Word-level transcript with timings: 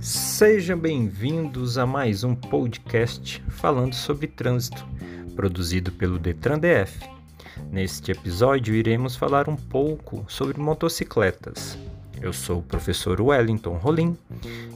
Sejam 0.00 0.76
bem-vindos 0.76 1.78
a 1.78 1.86
mais 1.86 2.24
um 2.24 2.34
podcast 2.34 3.40
falando 3.48 3.94
sobre 3.94 4.26
trânsito, 4.26 4.84
produzido 5.36 5.92
pelo 5.92 6.18
Detran 6.18 6.58
DF. 6.58 7.08
Neste 7.70 8.10
episódio, 8.10 8.74
iremos 8.74 9.14
falar 9.14 9.48
um 9.48 9.54
pouco 9.54 10.24
sobre 10.26 10.58
motocicletas. 10.58 11.78
Eu 12.20 12.32
sou 12.32 12.58
o 12.58 12.62
professor 12.62 13.20
Wellington 13.20 13.76
Rolim 13.76 14.18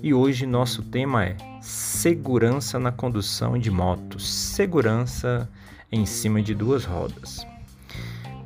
e 0.03 0.15
hoje 0.15 0.47
nosso 0.47 0.83
tema 0.83 1.25
é 1.25 1.37
segurança 1.61 2.79
na 2.79 2.93
condução 2.93 3.59
de 3.59 3.71
motos, 3.71 4.29
segurança 4.29 5.49
em 5.91 6.07
cima 6.07 6.41
de 6.41 6.55
duas 6.55 6.85
rodas. 6.85 7.45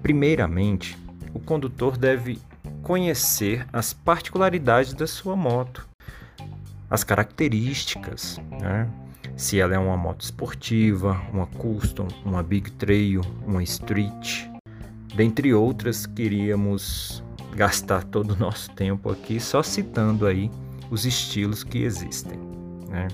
Primeiramente, 0.02 0.98
o 1.34 1.38
condutor 1.38 1.96
deve 1.98 2.38
conhecer 2.82 3.66
as 3.72 3.92
particularidades 3.92 4.92
da 4.94 5.06
sua 5.06 5.36
moto, 5.36 5.88
as 6.88 7.04
características, 7.04 8.40
né? 8.60 8.88
se 9.36 9.58
ela 9.58 9.74
é 9.74 9.78
uma 9.78 9.96
moto 9.96 10.22
esportiva, 10.22 11.20
uma 11.32 11.46
custom, 11.46 12.08
uma 12.24 12.42
big 12.42 12.70
trail, 12.72 13.22
uma 13.46 13.62
street, 13.62 14.46
dentre 15.14 15.54
outras, 15.54 16.06
queríamos 16.06 17.22
gastar 17.54 18.04
todo 18.04 18.32
o 18.32 18.36
nosso 18.36 18.70
tempo 18.72 19.10
aqui 19.10 19.40
só 19.40 19.62
citando 19.62 20.26
aí 20.26 20.50
os 20.90 21.06
estilos 21.06 21.64
que 21.64 21.82
existem. 21.82 22.38
Né? 22.88 23.08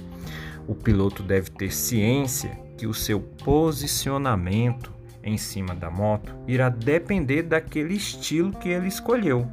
O 0.66 0.74
piloto 0.74 1.22
deve 1.22 1.50
ter 1.50 1.72
ciência 1.72 2.50
que 2.76 2.86
o 2.86 2.94
seu 2.94 3.20
posicionamento 3.20 4.95
em 5.26 5.36
cima 5.36 5.74
da 5.74 5.90
moto 5.90 6.34
irá 6.46 6.68
depender 6.68 7.42
daquele 7.42 7.94
estilo 7.94 8.52
que 8.52 8.68
ele 8.68 8.86
escolheu. 8.86 9.46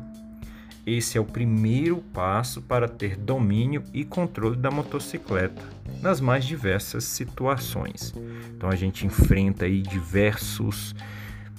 Esse 0.86 1.18
é 1.18 1.22
o 1.22 1.26
primeiro 1.26 1.98
passo 2.14 2.62
para 2.62 2.88
ter 2.88 3.16
domínio 3.16 3.84
e 3.94 4.04
controle 4.04 4.58
da 4.58 4.70
motocicleta 4.70 5.62
nas 6.02 6.20
mais 6.20 6.46
diversas 6.46 7.06
situações. 7.06 8.14
Então 8.56 8.70
a 8.70 8.76
gente 8.76 9.06
enfrenta 9.06 9.66
aí 9.66 9.82
diversos 9.82 10.94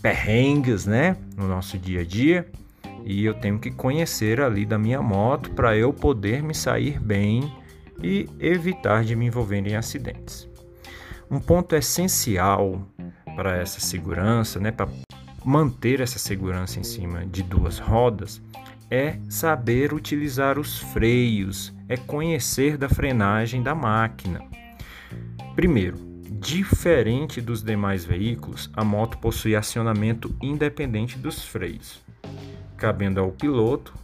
perrengues, 0.03 0.85
né, 0.85 1.17
no 1.37 1.49
nosso 1.49 1.79
dia 1.79 2.03
a 2.03 2.05
dia, 2.05 2.47
e 3.07 3.25
eu 3.25 3.33
tenho 3.33 3.59
que 3.59 3.71
conhecer 3.71 4.41
ali 4.41 4.67
da 4.67 4.79
minha 4.79 5.01
moto 5.01 5.51
para 5.53 5.75
eu 5.75 5.93
poder 5.93 6.43
me 6.43 6.55
sair 6.55 7.01
bem 7.01 7.51
e 8.03 8.29
evitar 8.39 9.05
de 9.05 9.17
me 9.17 9.27
envolver 9.27 9.67
em 9.67 9.77
acidentes. 9.77 10.47
Um 11.31 11.41
ponto 11.41 11.75
essencial 11.75 12.87
para 13.35 13.57
essa 13.57 13.81
segurança, 13.81 14.59
né, 14.61 14.71
para 14.71 14.89
manter 15.45 16.01
essa 16.01 16.19
segurança 16.19 16.81
em 16.81 16.85
cima 16.85 17.27
de 17.27 17.43
duas 17.43 17.79
rodas, 17.79 18.41
é 18.91 19.19
saber 19.29 19.93
utilizar 19.93 20.59
os 20.59 20.79
freios, 20.79 21.73
é 21.89 21.97
conhecer 21.97 22.77
da 22.77 22.89
frenagem 22.89 23.63
da 23.63 23.75
máquina. 23.75 24.41
Primeiro, 25.55 25.97
diferente 26.31 27.41
dos 27.41 27.63
demais 27.63 28.05
veículos, 28.05 28.71
a 28.75 28.85
moto 28.85 29.19
possui 29.19 29.57
acionamento 29.57 30.35
independente 30.43 31.19
dos 31.19 31.45
freios, 31.45 32.03
cabendo 32.77 33.21
ao 33.21 33.31
piloto, 33.33 33.95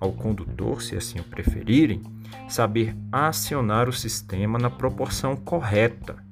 ao 0.00 0.12
condutor, 0.12 0.82
se 0.82 0.96
assim 0.96 1.20
o 1.20 1.24
preferirem, 1.24 2.02
saber 2.48 2.96
acionar 3.12 3.88
o 3.88 3.92
sistema 3.92 4.58
na 4.58 4.68
proporção 4.70 5.36
correta. 5.36 6.23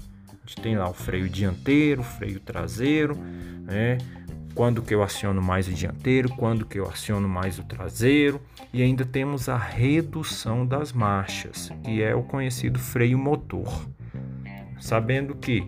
A 0.45 0.49
gente 0.49 0.61
tem 0.61 0.77
lá 0.77 0.89
o 0.89 0.95
freio 0.95 1.29
dianteiro, 1.29 2.01
o 2.01 2.05
freio 2.05 2.41
traseiro, 2.41 3.17
né? 3.17 3.99
quando 4.55 4.83
que 4.83 4.95
eu 4.95 5.03
aciono 5.03 5.41
mais 5.41 5.67
o 5.69 5.73
dianteiro, 5.73 6.29
quando 6.31 6.67
que 6.67 6.79
eu 6.79 6.89
aciono 6.89 7.29
mais 7.29 7.59
o 7.59 7.65
traseiro, 7.65 8.41
e 8.73 8.83
ainda 8.83 9.05
temos 9.05 9.49
a 9.49 9.57
redução 9.57 10.67
das 10.67 10.93
marchas, 10.93 11.71
que 11.83 12.03
é 12.03 12.15
o 12.15 12.23
conhecido 12.23 12.79
freio 12.79 13.19
motor. 13.19 13.87
Sabendo 14.81 15.35
que 15.35 15.67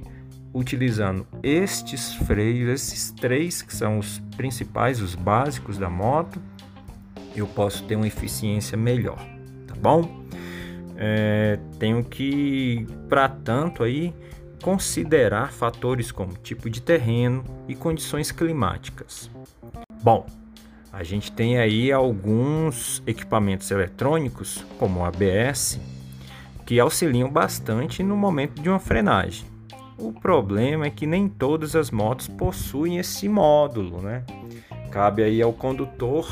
utilizando 0.52 1.26
estes 1.42 2.14
freios, 2.14 2.68
esses 2.68 3.10
três 3.10 3.62
que 3.62 3.74
são 3.74 3.98
os 3.98 4.18
principais, 4.36 5.00
os 5.00 5.14
básicos 5.14 5.78
da 5.78 5.88
moto, 5.88 6.40
eu 7.34 7.46
posso 7.46 7.84
ter 7.84 7.96
uma 7.96 8.06
eficiência 8.06 8.76
melhor, 8.76 9.18
tá 9.66 9.74
bom? 9.80 10.24
É, 10.96 11.58
tenho 11.78 12.04
que, 12.04 12.86
para 13.08 13.28
tanto 13.28 13.82
aí, 13.82 14.14
considerar 14.64 15.52
fatores 15.52 16.10
como 16.10 16.32
tipo 16.38 16.70
de 16.70 16.80
terreno 16.80 17.44
e 17.68 17.74
condições 17.74 18.32
climáticas. 18.32 19.30
Bom, 20.02 20.24
a 20.90 21.04
gente 21.04 21.30
tem 21.30 21.58
aí 21.58 21.92
alguns 21.92 23.02
equipamentos 23.06 23.70
eletrônicos, 23.70 24.64
como 24.78 25.00
o 25.00 25.04
ABS, 25.04 25.78
que 26.64 26.80
auxiliam 26.80 27.28
bastante 27.28 28.02
no 28.02 28.16
momento 28.16 28.62
de 28.62 28.70
uma 28.70 28.78
frenagem. 28.78 29.44
O 29.98 30.10
problema 30.10 30.86
é 30.86 30.90
que 30.90 31.06
nem 31.06 31.28
todas 31.28 31.76
as 31.76 31.90
motos 31.90 32.26
possuem 32.26 32.96
esse 32.96 33.28
módulo, 33.28 34.00
né? 34.00 34.24
Cabe 34.90 35.24
aí 35.24 35.42
ao 35.42 35.52
condutor 35.52 36.26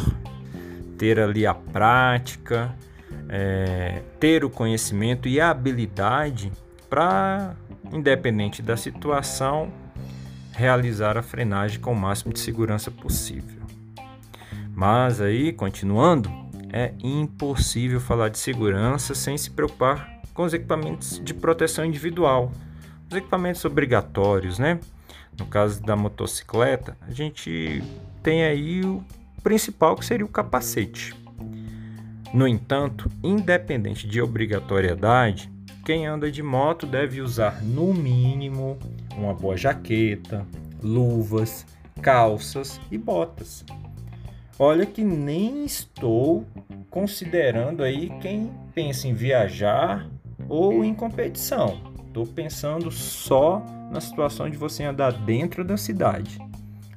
ter 0.97 1.21
ali 1.21 1.47
a 1.47 1.53
prática, 1.53 2.75
é, 3.29 4.01
ter 4.19 4.43
o 4.43 4.49
conhecimento 4.49 5.29
e 5.29 5.39
a 5.39 5.51
habilidade 5.51 6.51
para, 6.93 7.57
independente 7.93 8.63
da 8.63 8.77
situação, 8.77 9.73
realizar 10.53 11.17
a 11.17 11.23
frenagem 11.23 11.81
com 11.81 11.93
o 11.93 11.97
máximo 11.97 12.33
de 12.33 12.41
segurança 12.41 12.91
possível. 12.91 13.63
Mas 14.75 15.21
aí, 15.21 15.53
continuando, 15.53 16.31
é 16.73 16.93
impossível 17.03 18.01
falar 18.01 18.31
de 18.31 18.39
segurança 18.39 19.15
sem 19.15 19.37
se 19.37 19.51
preocupar 19.51 20.21
com 20.33 20.45
os 20.45 20.55
equipamentos 20.55 21.21
de 21.23 21.35
proteção 21.35 21.85
individual, 21.85 22.51
os 23.11 23.17
equipamentos 23.17 23.65
obrigatórios, 23.65 24.59
né? 24.59 24.81
No 25.39 25.47
caso 25.47 25.83
da 25.83 25.95
motocicleta, 25.95 26.97
a 27.03 27.11
gente 27.11 27.83
tem 28.23 28.45
aí 28.45 28.83
o 28.83 29.05
principal 29.43 29.97
que 29.97 30.05
seria 30.05 30.25
o 30.25 30.29
capacete. 30.29 31.15
No 32.33 32.49
entanto, 32.49 33.11
independente 33.23 34.07
de 34.07 34.23
obrigatoriedade, 34.23 35.52
quem 35.85 36.07
anda 36.07 36.31
de 36.31 36.43
moto 36.43 36.87
deve 36.87 37.21
usar 37.21 37.63
no 37.63 37.93
mínimo 37.93 38.79
uma 39.17 39.35
boa 39.35 39.57
jaqueta, 39.57 40.47
luvas, 40.83 41.67
calças 42.01 42.81
e 42.91 42.97
botas. 42.97 43.65
Olha 44.59 44.87
que 44.87 45.03
nem 45.03 45.65
estou 45.65 46.45
considerando 46.89 47.83
aí 47.83 48.11
quem 48.21 48.53
pensa 48.75 49.09
em 49.09 49.15
viajar 49.15 50.09
ou 50.49 50.85
em 50.85 50.95
competição. 50.95 51.81
Estou 52.07 52.27
pensando 52.27 52.91
só 52.91 53.65
na 53.91 54.01
situação 54.01 54.49
de 54.49 54.57
você 54.57 54.85
andar 54.85 55.13
dentro 55.13 55.65
da 55.65 55.77
cidade. 55.77 56.39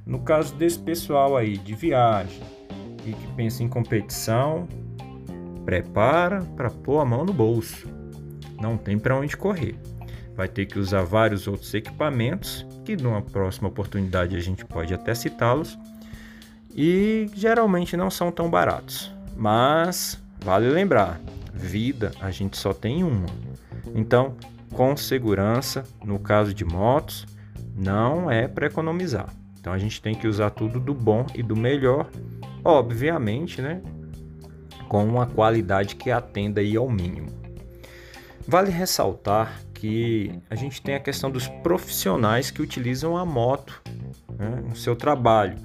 No 0.06 0.19
caso 0.19 0.53
desse 0.56 0.78
pessoal 0.78 1.35
aí 1.35 1.57
de 1.57 1.73
viagem 1.73 2.41
e 3.06 3.13
que 3.13 3.28
pensa 3.35 3.63
em 3.63 3.67
competição, 3.67 4.67
prepara 5.66 6.41
para 6.56 6.69
pôr 6.69 7.00
a 7.00 7.06
mão 7.06 7.25
no 7.25 7.34
bolso. 7.34 7.94
Não 8.59 8.77
tem 8.77 8.97
para 8.97 9.17
onde 9.17 9.35
correr. 9.35 9.75
Vai 10.35 10.47
ter 10.47 10.66
que 10.66 10.77
usar 10.77 11.03
vários 11.03 11.47
outros 11.47 11.73
equipamentos 11.73 12.66
que 12.83 12.97
numa 12.97 13.21
próxima 13.21 13.69
oportunidade 13.69 14.35
a 14.35 14.39
gente 14.39 14.66
pode 14.66 14.93
até 14.93 15.16
citá-los 15.16 15.77
e 16.75 17.29
geralmente 17.33 17.95
não 17.95 18.09
são 18.09 18.31
tão 18.31 18.49
baratos. 18.49 19.13
Mas 19.35 20.21
vale 20.43 20.69
lembrar, 20.69 21.21
vida 21.53 22.11
a 22.19 22.31
gente 22.31 22.57
só 22.57 22.73
tem 22.73 23.03
uma. 23.03 23.27
Então, 23.93 24.35
com 24.73 24.95
segurança, 24.97 25.83
no 26.03 26.19
caso 26.19 26.53
de 26.53 26.66
motos, 26.66 27.25
não 27.75 28.29
é 28.29 28.47
para 28.47 28.67
economizar. 28.67 29.29
Então 29.59 29.72
a 29.72 29.77
gente 29.77 30.01
tem 30.01 30.13
que 30.13 30.27
usar 30.27 30.49
tudo 30.49 30.79
do 30.79 30.93
bom 30.93 31.25
e 31.33 31.41
do 31.41 31.55
melhor, 31.55 32.09
obviamente, 32.63 33.61
né? 33.61 33.81
Com 34.87 35.05
uma 35.05 35.25
qualidade 35.25 35.96
que 35.96 36.11
atenda 36.11 36.61
aí 36.61 36.75
ao 36.75 36.90
mínimo. 36.90 37.29
Vale 38.47 38.69
ressaltar 38.69 39.59
que 39.73 40.39
a 40.49 40.55
gente 40.55 40.81
tem 40.81 40.95
a 40.95 40.99
questão 40.99 41.31
dos 41.31 41.47
profissionais 41.47 42.51
que 42.51 42.61
utilizam 42.61 43.17
a 43.17 43.25
moto 43.25 43.81
né, 44.37 44.63
no 44.67 44.75
seu 44.75 44.95
trabalho. 44.95 45.57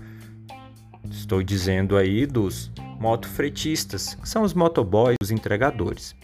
Estou 1.11 1.43
dizendo 1.43 1.97
aí 1.97 2.27
dos 2.27 2.71
motofretistas, 2.99 4.15
que 4.15 4.29
são 4.29 4.43
os 4.43 4.55
motoboys, 4.55 5.17
os 5.23 5.31
entregadores. 5.31 6.15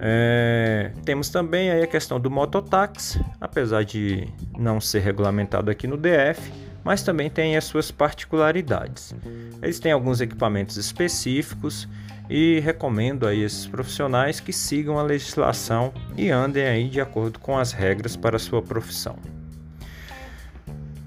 É, 0.00 0.90
temos 1.04 1.28
também 1.28 1.70
aí 1.70 1.82
a 1.82 1.86
questão 1.86 2.18
do 2.18 2.28
mototáxi, 2.28 3.24
apesar 3.40 3.84
de 3.84 4.26
não 4.58 4.80
ser 4.80 4.98
regulamentado 4.98 5.70
aqui 5.70 5.86
no 5.86 5.96
DF, 5.96 6.52
mas 6.84 7.02
também 7.02 7.30
tem 7.30 7.56
as 7.56 7.64
suas 7.64 7.90
particularidades. 7.90 9.14
Eles 9.62 9.78
têm 9.78 9.92
alguns 9.92 10.20
equipamentos 10.20 10.76
específicos 10.76 11.88
e 12.28 12.60
recomendo 12.60 13.26
aí 13.26 13.42
esses 13.42 13.66
profissionais 13.66 14.40
que 14.40 14.52
sigam 14.52 14.98
a 14.98 15.02
legislação 15.02 15.92
e 16.16 16.30
andem 16.30 16.64
aí 16.64 16.88
de 16.88 17.00
acordo 17.00 17.38
com 17.38 17.58
as 17.58 17.72
regras 17.72 18.16
para 18.16 18.36
a 18.36 18.40
sua 18.40 18.62
profissão. 18.62 19.16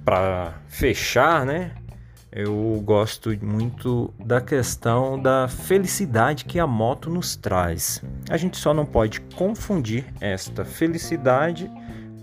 Para 0.03 0.53
fechar, 0.67 1.45
né, 1.45 1.71
eu 2.31 2.81
gosto 2.83 3.29
muito 3.43 4.13
da 4.23 4.41
questão 4.41 5.17
da 5.17 5.47
felicidade 5.47 6.43
que 6.43 6.59
a 6.59 6.67
moto 6.67 7.09
nos 7.09 7.35
traz. 7.35 8.03
A 8.29 8.35
gente 8.35 8.57
só 8.57 8.73
não 8.73 8.85
pode 8.85 9.21
confundir 9.21 10.05
esta 10.19 10.65
felicidade 10.65 11.71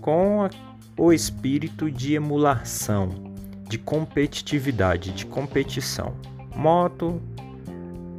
com 0.01 0.43
a, 0.43 0.49
o 0.95 1.11
espírito 1.11 1.89
de 1.89 2.13
emulação, 2.13 3.32
de 3.73 3.79
competitividade, 3.79 5.11
de 5.11 5.25
competição. 5.25 6.13
Moto 6.55 7.19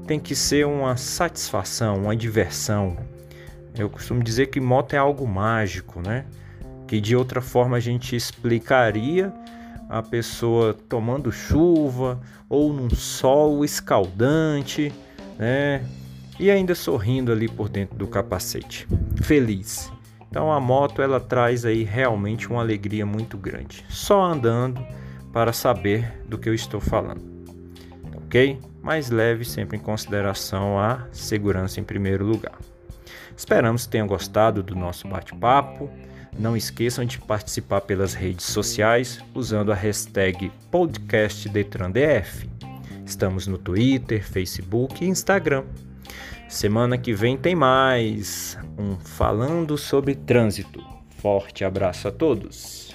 tem 0.05 0.19
que 0.19 0.35
ser 0.35 0.67
uma 0.67 0.97
satisfação, 0.97 2.03
uma 2.03 2.17
diversão. 2.17 2.97
Eu 3.79 3.89
costumo 3.89 4.21
dizer 4.21 4.49
que 4.49 4.61
moto 4.61 4.95
é 4.95 4.99
algo 4.99 5.25
mágico, 5.29 6.01
né? 6.01 6.25
Que 6.89 7.01
de 7.01 7.15
outra 7.15 7.41
forma 7.41 7.77
a 7.77 7.81
gente 7.81 8.17
explicaria 8.17 9.33
a 9.89 10.03
pessoa 10.03 10.75
tomando 10.75 11.31
chuva 11.31 12.21
ou 12.49 12.73
num 12.73 12.91
sol 12.91 13.65
escaldante, 13.65 14.93
né? 15.39 15.85
E 16.37 16.51
ainda 16.51 16.75
sorrindo 16.75 17.31
ali 17.31 17.49
por 17.49 17.69
dentro 17.69 17.97
do 17.97 18.09
capacete, 18.09 18.89
feliz. 19.23 19.89
Então 20.29 20.53
a 20.53 20.59
moto 20.59 21.01
ela 21.01 21.21
traz 21.21 21.65
aí 21.65 21.85
realmente 21.85 22.51
uma 22.51 22.61
alegria 22.61 23.06
muito 23.06 23.39
grande. 23.39 23.85
Só 23.89 24.21
andando 24.21 24.85
para 25.34 25.52
saber 25.52 26.22
do 26.28 26.38
que 26.38 26.48
eu 26.48 26.54
estou 26.54 26.81
falando. 26.81 27.20
OK? 28.14 28.56
Mas 28.81 29.10
leve 29.10 29.44
sempre 29.44 29.76
em 29.76 29.81
consideração 29.81 30.78
a 30.78 31.08
segurança 31.10 31.81
em 31.81 31.84
primeiro 31.84 32.25
lugar. 32.25 32.56
Esperamos 33.36 33.84
que 33.84 33.90
tenham 33.90 34.06
gostado 34.06 34.62
do 34.62 34.76
nosso 34.76 35.08
bate-papo. 35.08 35.90
Não 36.38 36.56
esqueçam 36.56 37.04
de 37.04 37.19
participar 37.19 37.81
pelas 37.81 38.14
redes 38.14 38.46
sociais 38.46 39.19
usando 39.34 39.72
a 39.72 39.75
hashtag 39.75 40.52
podcastdetrandf. 40.70 42.48
Estamos 43.04 43.48
no 43.48 43.58
Twitter, 43.58 44.25
Facebook 44.25 45.04
e 45.04 45.08
Instagram. 45.08 45.64
Semana 46.48 46.96
que 46.96 47.12
vem 47.12 47.36
tem 47.36 47.56
mais 47.56 48.56
um 48.78 48.96
Falando 48.96 49.76
sobre 49.76 50.14
Trânsito. 50.14 50.81
Forte 51.19 51.64
abraço 51.64 52.06
a 52.06 52.12
todos! 52.12 52.94